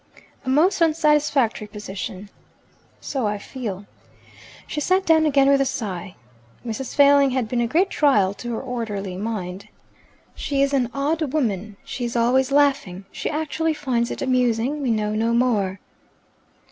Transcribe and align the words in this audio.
"A 0.45 0.49
most 0.49 0.81
unsatisfactory 0.81 1.67
position." 1.67 2.31
"So 2.99 3.27
I 3.27 3.37
feel." 3.37 3.85
She 4.65 4.81
sat 4.81 5.05
down 5.05 5.27
again 5.27 5.47
with 5.47 5.61
a 5.61 5.65
sigh. 5.65 6.15
Mrs. 6.65 6.95
Failing 6.95 7.29
had 7.29 7.47
been 7.47 7.61
a 7.61 7.67
great 7.67 7.91
trial 7.91 8.33
to 8.33 8.51
her 8.55 8.59
orderly 8.61 9.15
mind. 9.15 9.67
"She 10.33 10.63
is 10.63 10.73
an 10.73 10.89
odd 10.91 11.21
woman. 11.33 11.77
She 11.83 12.03
is 12.03 12.15
always 12.15 12.51
laughing. 12.51 13.05
She 13.11 13.29
actually 13.29 13.75
finds 13.75 14.09
it 14.09 14.23
amusing 14.23 14.77
that 14.77 14.81
we 14.81 14.89
know 14.89 15.13
no 15.13 15.33
more." 15.35 15.79